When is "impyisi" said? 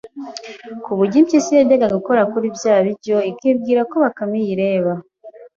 1.21-1.51